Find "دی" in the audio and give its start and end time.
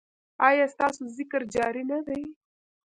2.07-2.21